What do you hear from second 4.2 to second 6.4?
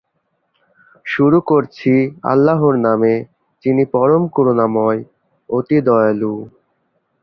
করুণাময়, অতি দয়ালু।